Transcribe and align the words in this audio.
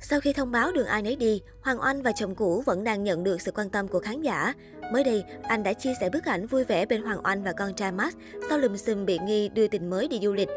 Sau 0.00 0.20
khi 0.20 0.32
thông 0.32 0.52
báo 0.52 0.72
đường 0.72 0.86
ai 0.86 1.02
nấy 1.02 1.16
đi, 1.16 1.42
Hoàng 1.60 1.80
Oanh 1.80 2.02
và 2.02 2.12
chồng 2.12 2.34
cũ 2.34 2.62
vẫn 2.66 2.84
đang 2.84 3.04
nhận 3.04 3.24
được 3.24 3.40
sự 3.40 3.52
quan 3.52 3.70
tâm 3.70 3.88
của 3.88 3.98
khán 3.98 4.22
giả. 4.22 4.54
Mới 4.92 5.04
đây, 5.04 5.24
anh 5.42 5.62
đã 5.62 5.72
chia 5.72 5.92
sẻ 6.00 6.10
bức 6.10 6.24
ảnh 6.24 6.46
vui 6.46 6.64
vẻ 6.64 6.86
bên 6.86 7.02
Hoàng 7.02 7.20
Oanh 7.24 7.42
và 7.42 7.52
con 7.52 7.74
trai 7.74 7.92
Max 7.92 8.14
sau 8.48 8.58
lùm 8.58 8.76
xùm 8.76 9.06
bị 9.06 9.18
nghi 9.18 9.48
đưa 9.48 9.68
tình 9.68 9.90
mới 9.90 10.08
đi 10.08 10.18
du 10.22 10.32
lịch. 10.32 10.48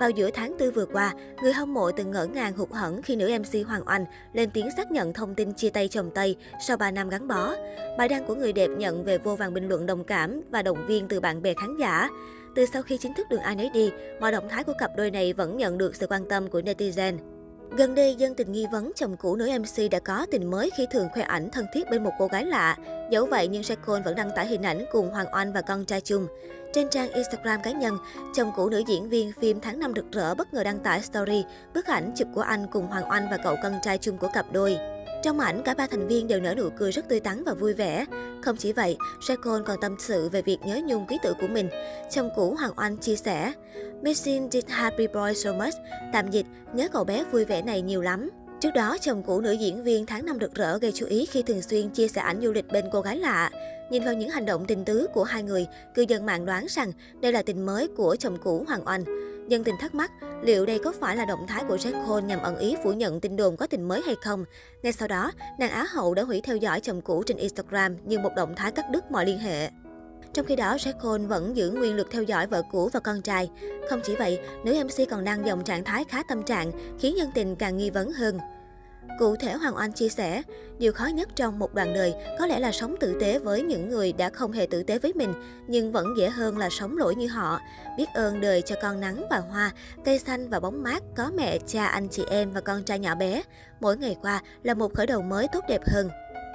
Vào 0.00 0.10
giữa 0.10 0.30
tháng 0.34 0.56
4 0.58 0.70
vừa 0.70 0.86
qua, 0.86 1.14
người 1.42 1.52
hâm 1.52 1.74
mộ 1.74 1.90
từng 1.92 2.10
ngỡ 2.10 2.26
ngàng 2.26 2.56
hụt 2.56 2.70
hẫng 2.70 3.02
khi 3.02 3.16
nữ 3.16 3.38
MC 3.38 3.66
Hoàng 3.66 3.82
Oanh 3.86 4.04
lên 4.32 4.50
tiếng 4.50 4.68
xác 4.76 4.90
nhận 4.90 5.12
thông 5.12 5.34
tin 5.34 5.52
chia 5.52 5.70
tay 5.70 5.88
chồng 5.88 6.10
Tây 6.14 6.36
sau 6.60 6.76
3 6.76 6.90
năm 6.90 7.08
gắn 7.08 7.28
bó. 7.28 7.54
Bài 7.98 8.08
đăng 8.08 8.26
của 8.26 8.34
người 8.34 8.52
đẹp 8.52 8.70
nhận 8.78 9.04
về 9.04 9.18
vô 9.18 9.36
vàng 9.36 9.54
bình 9.54 9.68
luận 9.68 9.86
đồng 9.86 10.04
cảm 10.04 10.40
và 10.50 10.62
động 10.62 10.86
viên 10.86 11.08
từ 11.08 11.20
bạn 11.20 11.42
bè 11.42 11.54
khán 11.54 11.76
giả. 11.80 12.10
Từ 12.54 12.66
sau 12.66 12.82
khi 12.82 12.98
chính 12.98 13.14
thức 13.14 13.26
đường 13.30 13.40
ai 13.40 13.56
nấy 13.56 13.70
đi, 13.74 13.90
mọi 14.20 14.32
động 14.32 14.48
thái 14.48 14.64
của 14.64 14.74
cặp 14.78 14.90
đôi 14.96 15.10
này 15.10 15.32
vẫn 15.32 15.56
nhận 15.56 15.78
được 15.78 15.96
sự 15.96 16.06
quan 16.06 16.28
tâm 16.28 16.50
của 16.50 16.60
netizen. 16.60 17.33
Gần 17.70 17.94
đây, 17.94 18.14
dân 18.14 18.34
tình 18.34 18.52
nghi 18.52 18.66
vấn 18.72 18.92
chồng 18.96 19.16
cũ 19.16 19.36
nữ 19.36 19.50
MC 19.58 19.90
đã 19.90 19.98
có 19.98 20.26
tình 20.30 20.50
mới 20.50 20.70
khi 20.76 20.86
thường 20.90 21.08
khoe 21.14 21.22
ảnh 21.22 21.50
thân 21.50 21.66
thiết 21.72 21.90
bên 21.90 22.04
một 22.04 22.12
cô 22.18 22.26
gái 22.26 22.44
lạ. 22.44 22.76
Dẫu 23.10 23.26
vậy 23.26 23.48
nhưng 23.48 23.62
Jackson 23.62 24.02
vẫn 24.02 24.14
đăng 24.14 24.30
tải 24.36 24.46
hình 24.46 24.62
ảnh 24.62 24.84
cùng 24.92 25.10
Hoàng 25.10 25.26
Oanh 25.34 25.52
và 25.52 25.60
con 25.60 25.84
trai 25.84 26.00
chung. 26.00 26.26
Trên 26.72 26.88
trang 26.90 27.12
Instagram 27.12 27.62
cá 27.62 27.70
nhân, 27.70 27.98
chồng 28.34 28.52
cũ 28.56 28.68
nữ 28.68 28.82
diễn 28.86 29.08
viên 29.08 29.32
phim 29.40 29.60
Tháng 29.60 29.78
năm 29.78 29.92
rực 29.96 30.12
rỡ 30.12 30.34
bất 30.34 30.54
ngờ 30.54 30.64
đăng 30.64 30.78
tải 30.78 31.02
story 31.02 31.44
bức 31.74 31.86
ảnh 31.86 32.12
chụp 32.16 32.28
của 32.34 32.40
anh 32.40 32.66
cùng 32.72 32.86
Hoàng 32.86 33.10
Oanh 33.10 33.28
và 33.30 33.36
cậu 33.36 33.56
con 33.62 33.72
trai 33.82 33.98
chung 33.98 34.18
của 34.18 34.28
cặp 34.28 34.52
đôi. 34.52 34.78
Trong 35.22 35.40
ảnh, 35.40 35.62
cả 35.62 35.74
ba 35.74 35.86
thành 35.86 36.08
viên 36.08 36.28
đều 36.28 36.40
nở 36.40 36.54
nụ 36.54 36.68
cười 36.78 36.92
rất 36.92 37.08
tươi 37.08 37.20
tắn 37.20 37.44
và 37.44 37.54
vui 37.54 37.74
vẻ. 37.74 38.06
Không 38.42 38.56
chỉ 38.56 38.72
vậy, 38.72 38.96
Jackson 39.20 39.62
còn 39.64 39.80
tâm 39.80 39.96
sự 39.98 40.28
về 40.28 40.42
việc 40.42 40.58
nhớ 40.64 40.80
nhung 40.86 41.06
ký 41.06 41.18
tự 41.22 41.34
của 41.40 41.46
mình. 41.46 41.68
Chồng 42.10 42.30
cũ 42.36 42.54
Hoàng 42.58 42.72
Oanh 42.76 42.96
chia 42.96 43.16
sẻ, 43.16 43.52
Missing 44.04 44.48
did 44.52 44.64
happy 44.68 45.06
boy 45.06 45.34
so 45.34 45.52
much. 45.52 45.74
Tạm 46.12 46.30
dịch, 46.30 46.46
nhớ 46.74 46.88
cậu 46.92 47.04
bé 47.04 47.24
vui 47.32 47.44
vẻ 47.44 47.62
này 47.62 47.82
nhiều 47.82 48.02
lắm. 48.02 48.30
Trước 48.60 48.70
đó, 48.74 48.96
chồng 49.00 49.22
cũ 49.22 49.40
nữ 49.40 49.52
diễn 49.52 49.82
viên 49.82 50.06
tháng 50.06 50.26
năm 50.26 50.38
rực 50.40 50.54
rỡ 50.54 50.78
gây 50.78 50.92
chú 50.92 51.06
ý 51.06 51.26
khi 51.26 51.42
thường 51.42 51.62
xuyên 51.62 51.88
chia 51.88 52.08
sẻ 52.08 52.20
ảnh 52.20 52.40
du 52.42 52.52
lịch 52.52 52.68
bên 52.72 52.84
cô 52.92 53.00
gái 53.00 53.16
lạ. 53.16 53.50
Nhìn 53.90 54.04
vào 54.04 54.14
những 54.14 54.30
hành 54.30 54.46
động 54.46 54.64
tình 54.66 54.84
tứ 54.84 55.06
của 55.14 55.24
hai 55.24 55.42
người, 55.42 55.66
cư 55.94 56.04
dân 56.08 56.26
mạng 56.26 56.46
đoán 56.46 56.66
rằng 56.68 56.92
đây 57.20 57.32
là 57.32 57.42
tình 57.42 57.66
mới 57.66 57.88
của 57.88 58.16
chồng 58.16 58.38
cũ 58.42 58.64
Hoàng 58.68 58.86
Oanh. 58.86 59.04
Dân 59.48 59.64
tình 59.64 59.74
thắc 59.80 59.94
mắc, 59.94 60.10
liệu 60.42 60.66
đây 60.66 60.78
có 60.78 60.92
phải 61.00 61.16
là 61.16 61.24
động 61.24 61.46
thái 61.48 61.64
của 61.68 61.76
Jack 61.76 62.06
Cole 62.06 62.26
nhằm 62.26 62.42
ẩn 62.42 62.58
ý 62.58 62.76
phủ 62.84 62.92
nhận 62.92 63.20
tin 63.20 63.36
đồn 63.36 63.56
có 63.56 63.66
tình 63.66 63.88
mới 63.88 64.02
hay 64.06 64.14
không? 64.24 64.44
Ngay 64.82 64.92
sau 64.92 65.08
đó, 65.08 65.32
nàng 65.58 65.70
Á 65.70 65.86
hậu 65.90 66.14
đã 66.14 66.22
hủy 66.22 66.40
theo 66.40 66.56
dõi 66.56 66.80
chồng 66.80 67.00
cũ 67.00 67.22
trên 67.26 67.36
Instagram 67.36 67.96
như 68.04 68.18
một 68.18 68.30
động 68.36 68.54
thái 68.56 68.72
cắt 68.72 68.84
đứt 68.90 69.10
mọi 69.10 69.26
liên 69.26 69.38
hệ. 69.38 69.70
Trong 70.34 70.46
khi 70.46 70.56
đó, 70.56 70.76
Jack 70.76 70.92
Cole 71.02 71.24
vẫn 71.24 71.56
giữ 71.56 71.70
nguyên 71.70 71.96
luật 71.96 72.08
theo 72.10 72.22
dõi 72.22 72.46
vợ 72.46 72.62
cũ 72.70 72.90
và 72.92 73.00
con 73.00 73.22
trai. 73.22 73.50
Không 73.90 74.00
chỉ 74.04 74.16
vậy, 74.16 74.40
nữ 74.64 74.84
MC 74.84 75.10
còn 75.10 75.24
đang 75.24 75.46
dòng 75.46 75.64
trạng 75.64 75.84
thái 75.84 76.04
khá 76.04 76.22
tâm 76.28 76.42
trạng, 76.42 76.72
khiến 76.98 77.14
nhân 77.16 77.30
tình 77.34 77.56
càng 77.56 77.76
nghi 77.76 77.90
vấn 77.90 78.12
hơn. 78.12 78.38
Cụ 79.18 79.36
thể 79.36 79.52
Hoàng 79.52 79.76
Oanh 79.76 79.92
chia 79.92 80.08
sẻ, 80.08 80.42
điều 80.78 80.92
khó 80.92 81.06
nhất 81.06 81.28
trong 81.36 81.58
một 81.58 81.74
đoạn 81.74 81.94
đời 81.94 82.14
có 82.38 82.46
lẽ 82.46 82.58
là 82.58 82.72
sống 82.72 82.94
tử 83.00 83.16
tế 83.20 83.38
với 83.38 83.62
những 83.62 83.88
người 83.88 84.12
đã 84.12 84.30
không 84.30 84.52
hề 84.52 84.66
tử 84.66 84.82
tế 84.82 84.98
với 84.98 85.12
mình, 85.12 85.34
nhưng 85.68 85.92
vẫn 85.92 86.14
dễ 86.18 86.28
hơn 86.28 86.58
là 86.58 86.68
sống 86.70 86.98
lỗi 86.98 87.14
như 87.14 87.26
họ. 87.26 87.60
Biết 87.96 88.06
ơn 88.14 88.40
đời 88.40 88.62
cho 88.62 88.76
con 88.82 89.00
nắng 89.00 89.26
và 89.30 89.38
hoa, 89.38 89.70
cây 90.04 90.18
xanh 90.18 90.50
và 90.50 90.60
bóng 90.60 90.82
mát, 90.82 91.02
có 91.16 91.30
mẹ, 91.36 91.58
cha, 91.66 91.86
anh 91.86 92.08
chị 92.08 92.22
em 92.30 92.52
và 92.52 92.60
con 92.60 92.82
trai 92.82 92.98
nhỏ 92.98 93.14
bé. 93.14 93.42
Mỗi 93.80 93.96
ngày 93.96 94.16
qua 94.22 94.42
là 94.62 94.74
một 94.74 94.94
khởi 94.94 95.06
đầu 95.06 95.22
mới 95.22 95.48
tốt 95.52 95.64
đẹp 95.68 95.80
hơn. 95.86 96.08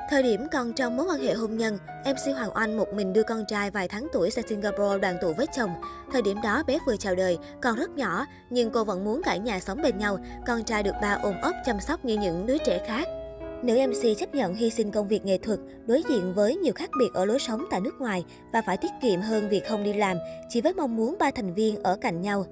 Thời 0.09 0.23
điểm 0.23 0.47
còn 0.51 0.73
trong 0.73 0.97
mối 0.97 1.05
quan 1.09 1.21
hệ 1.21 1.33
hôn 1.33 1.57
nhân, 1.57 1.77
MC 2.05 2.35
Hoàng 2.35 2.51
Oanh 2.55 2.77
một 2.77 2.93
mình 2.93 3.13
đưa 3.13 3.23
con 3.23 3.45
trai 3.47 3.71
vài 3.71 3.87
tháng 3.87 4.07
tuổi 4.13 4.29
sang 4.29 4.47
Singapore 4.47 4.97
đoàn 5.01 5.15
tụ 5.21 5.33
với 5.33 5.45
chồng. 5.55 5.69
Thời 6.11 6.21
điểm 6.21 6.37
đó 6.43 6.63
bé 6.67 6.77
vừa 6.85 6.97
chào 6.97 7.15
đời, 7.15 7.37
còn 7.61 7.75
rất 7.75 7.89
nhỏ, 7.89 8.25
nhưng 8.49 8.71
cô 8.71 8.83
vẫn 8.83 9.03
muốn 9.05 9.21
cả 9.23 9.37
nhà 9.37 9.59
sống 9.59 9.81
bên 9.81 9.97
nhau, 9.97 10.17
con 10.47 10.63
trai 10.63 10.83
được 10.83 10.95
ba 11.01 11.19
ôm 11.23 11.35
ấp 11.41 11.51
chăm 11.65 11.79
sóc 11.79 12.05
như 12.05 12.17
những 12.17 12.45
đứa 12.45 12.57
trẻ 12.57 12.83
khác. 12.87 13.07
Nữ 13.63 13.77
MC 13.87 14.17
chấp 14.19 14.35
nhận 14.35 14.55
hy 14.55 14.69
sinh 14.69 14.91
công 14.91 15.07
việc 15.07 15.25
nghệ 15.25 15.37
thuật, 15.37 15.59
đối 15.85 16.03
diện 16.09 16.33
với 16.33 16.55
nhiều 16.55 16.73
khác 16.75 16.89
biệt 16.99 17.09
ở 17.13 17.25
lối 17.25 17.39
sống 17.39 17.65
tại 17.71 17.81
nước 17.81 17.93
ngoài 17.99 18.25
và 18.53 18.61
phải 18.61 18.77
tiết 18.77 18.91
kiệm 19.01 19.21
hơn 19.21 19.49
việc 19.49 19.67
không 19.67 19.83
đi 19.83 19.93
làm, 19.93 20.17
chỉ 20.49 20.61
với 20.61 20.73
mong 20.73 20.95
muốn 20.95 21.15
ba 21.19 21.31
thành 21.31 21.53
viên 21.53 21.83
ở 21.83 21.97
cạnh 22.01 22.21
nhau. 22.21 22.45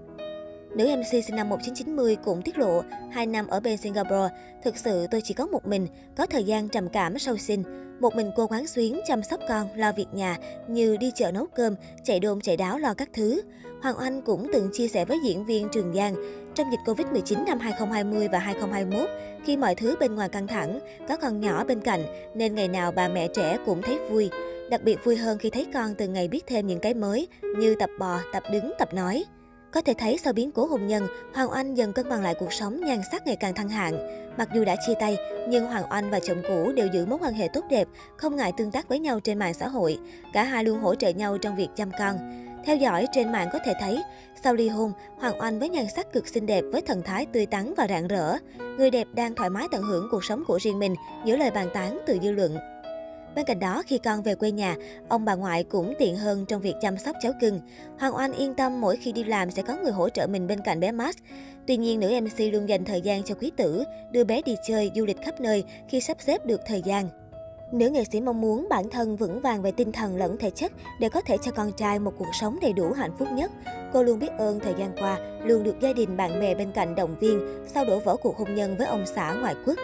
Nữ 0.78 0.96
MC 0.96 1.24
sinh 1.26 1.36
năm 1.36 1.50
1990 1.50 2.18
cũng 2.24 2.42
tiết 2.42 2.58
lộ, 2.58 2.82
hai 3.12 3.28
năm 3.28 3.48
ở 3.48 3.60
bên 3.60 3.78
Singapore, 3.78 4.30
thực 4.64 4.78
sự 4.78 5.08
tôi 5.12 5.22
chỉ 5.22 5.34
có 5.34 5.46
một 5.46 5.68
mình, 5.68 5.88
có 6.18 6.26
thời 6.26 6.44
gian 6.44 6.70
trầm 6.70 6.90
cảm 6.90 7.20
sau 7.20 7.38
sinh. 7.38 7.64
Một 8.00 8.16
mình 8.16 8.32
cô 8.36 8.48
quán 8.48 8.68
xuyến, 8.68 9.00
chăm 9.08 9.24
sóc 9.24 9.40
con, 9.50 9.68
lo 9.76 9.92
việc 9.92 10.06
nhà, 10.14 10.38
như 10.68 10.98
đi 10.98 11.12
chợ 11.16 11.32
nấu 11.32 11.46
cơm, 11.46 11.76
chạy 12.04 12.20
đôn 12.20 12.42
chạy 12.42 12.58
đáo 12.58 12.78
lo 12.78 12.94
các 12.94 13.10
thứ. 13.14 13.42
Hoàng 13.82 13.96
Oanh 14.00 14.22
cũng 14.22 14.48
từng 14.54 14.70
chia 14.74 14.88
sẻ 14.88 15.06
với 15.06 15.18
diễn 15.26 15.46
viên 15.46 15.68
Trường 15.72 15.94
Giang, 15.94 16.16
trong 16.56 16.68
dịch 16.72 16.80
Covid-19 16.86 17.46
năm 17.46 17.60
2020 17.60 18.28
và 18.28 18.40
2021, 18.40 19.10
khi 19.46 19.58
mọi 19.58 19.76
thứ 19.76 19.96
bên 20.00 20.16
ngoài 20.16 20.30
căng 20.30 20.48
thẳng, 20.48 20.80
có 21.10 21.18
con 21.18 21.40
nhỏ 21.40 21.64
bên 21.64 21.80
cạnh, 21.80 22.06
nên 22.36 22.56
ngày 22.56 22.68
nào 22.68 22.92
bà 22.92 23.08
mẹ 23.08 23.28
trẻ 23.28 23.58
cũng 23.66 23.82
thấy 23.82 24.00
vui. 24.10 24.30
Đặc 24.70 24.84
biệt 24.84 25.04
vui 25.04 25.16
hơn 25.16 25.38
khi 25.38 25.50
thấy 25.50 25.68
con 25.74 25.96
từng 25.96 26.14
ngày 26.14 26.28
biết 26.28 26.44
thêm 26.48 26.68
những 26.68 26.80
cái 26.80 26.94
mới, 26.94 27.28
như 27.58 27.76
tập 27.80 27.90
bò, 28.00 28.20
tập 28.34 28.44
đứng, 28.52 28.74
tập 28.80 28.94
nói. 28.94 29.26
Có 29.78 29.82
thể 29.82 29.94
thấy 29.98 30.18
sau 30.18 30.34
biến 30.34 30.52
cố 30.52 30.66
hôn 30.66 30.88
nhân, 30.88 31.08
Hoàng 31.34 31.52
Oanh 31.52 31.78
dần 31.78 31.94
cân 31.94 32.10
bằng 32.10 32.24
lại 32.24 32.36
cuộc 32.40 32.54
sống 32.54 32.82
nhan 32.86 33.02
sắc 33.12 33.28
ngày 33.28 33.36
càng 33.36 33.54
thăng 33.54 33.70
hạng. 33.70 33.98
Mặc 34.38 34.50
dù 34.54 34.66
đã 34.66 34.76
chia 34.88 34.94
tay, 35.00 35.18
nhưng 35.50 35.66
Hoàng 35.66 35.84
Oanh 35.92 36.12
và 36.12 36.20
chồng 36.20 36.42
cũ 36.48 36.72
đều 36.76 36.88
giữ 36.88 37.06
mối 37.06 37.20
quan 37.22 37.34
hệ 37.34 37.48
tốt 37.54 37.66
đẹp, 37.70 37.88
không 38.16 38.36
ngại 38.36 38.52
tương 38.58 38.72
tác 38.72 38.90
với 38.90 39.00
nhau 39.00 39.20
trên 39.20 39.40
mạng 39.40 39.54
xã 39.54 39.68
hội. 39.68 39.98
Cả 40.34 40.44
hai 40.44 40.64
luôn 40.64 40.80
hỗ 40.80 40.96
trợ 40.96 41.10
nhau 41.10 41.38
trong 41.38 41.56
việc 41.56 41.68
chăm 41.76 41.92
con. 42.00 42.18
Theo 42.66 42.76
dõi 42.76 43.08
trên 43.12 43.32
mạng 43.32 43.50
có 43.54 43.60
thể 43.66 43.74
thấy, 43.80 44.04
sau 44.44 44.56
ly 44.56 44.70
hôn, 44.70 44.92
Hoàng 45.18 45.42
Oanh 45.42 45.60
với 45.60 45.70
nhan 45.70 45.86
sắc 45.96 46.14
cực 46.14 46.28
xinh 46.28 46.46
đẹp 46.46 46.64
với 46.72 46.82
thần 46.82 47.02
thái 47.02 47.26
tươi 47.26 47.46
tắn 47.46 47.74
và 47.78 47.88
rạng 47.88 48.08
rỡ. 48.08 48.38
Người 48.78 48.92
đẹp 48.92 49.08
đang 49.14 49.36
thoải 49.36 49.50
mái 49.50 49.68
tận 49.72 49.84
hưởng 49.84 50.08
cuộc 50.12 50.24
sống 50.24 50.44
của 50.48 50.60
riêng 50.62 50.80
mình 50.80 50.96
giữa 51.26 51.38
lời 51.38 51.52
bàn 51.52 51.70
tán 51.74 52.00
từ 52.08 52.20
dư 52.24 52.32
luận. 52.32 52.58
Bên 53.38 53.46
cạnh 53.46 53.60
đó, 53.60 53.84
khi 53.88 53.98
con 53.98 54.22
về 54.22 54.36
quê 54.36 54.52
nhà, 54.52 54.76
ông 55.10 55.26
bà 55.26 55.36
ngoại 55.36 55.64
cũng 55.64 55.94
tiện 56.00 56.16
hơn 56.16 56.46
trong 56.46 56.62
việc 56.62 56.74
chăm 56.82 56.98
sóc 56.98 57.16
cháu 57.22 57.32
cưng. 57.42 57.60
Hoàng 58.00 58.16
Oanh 58.16 58.34
yên 58.34 58.54
tâm 58.54 58.82
mỗi 58.82 58.98
khi 58.98 59.12
đi 59.12 59.24
làm 59.24 59.52
sẽ 59.52 59.62
có 59.62 59.78
người 59.84 59.92
hỗ 59.92 60.10
trợ 60.10 60.28
mình 60.28 60.48
bên 60.48 60.62
cạnh 60.62 60.80
bé 60.80 60.92
Max. 60.92 61.16
Tuy 61.68 61.78
nhiên, 61.78 62.00
nữ 62.00 62.20
MC 62.22 62.54
luôn 62.54 62.70
dành 62.70 62.86
thời 62.86 63.02
gian 63.02 63.24
cho 63.24 63.36
quý 63.36 63.52
tử, 63.58 63.84
đưa 64.12 64.24
bé 64.24 64.42
đi 64.42 64.56
chơi, 64.68 64.92
du 64.96 65.06
lịch 65.06 65.22
khắp 65.22 65.42
nơi 65.42 65.64
khi 65.90 66.02
sắp 66.02 66.18
xếp 66.20 66.46
được 66.46 66.62
thời 66.66 66.82
gian. 66.82 67.10
Nữ 67.72 67.90
nghệ 67.90 68.04
sĩ 68.04 68.22
mong 68.22 68.42
muốn 68.42 68.68
bản 68.70 68.90
thân 68.90 69.16
vững 69.16 69.42
vàng 69.42 69.62
về 69.62 69.72
tinh 69.72 69.92
thần 69.92 70.18
lẫn 70.18 70.38
thể 70.38 70.50
chất 70.50 70.72
để 71.00 71.10
có 71.10 71.22
thể 71.22 71.38
cho 71.44 71.52
con 71.52 71.72
trai 71.72 72.00
một 72.00 72.14
cuộc 72.18 72.32
sống 72.42 72.58
đầy 72.62 72.74
đủ 72.74 72.92
hạnh 72.94 73.12
phúc 73.20 73.28
nhất. 73.32 73.52
Cô 73.94 74.04
luôn 74.04 74.20
biết 74.20 74.32
ơn 74.38 74.60
thời 74.60 74.74
gian 74.80 74.92
qua, 75.00 75.20
luôn 75.44 75.64
được 75.64 75.76
gia 75.82 75.94
đình 75.94 76.18
bạn 76.18 76.40
bè 76.40 76.56
bên 76.56 76.72
cạnh 76.72 76.96
động 76.96 77.16
viên 77.20 77.40
sau 77.68 77.86
đổ 77.86 78.00
vỡ 78.00 78.16
cuộc 78.22 78.38
hôn 78.38 78.56
nhân 78.56 78.78
với 78.78 78.88
ông 78.88 79.06
xã 79.16 79.34
ngoại 79.34 79.56
quốc. 79.66 79.78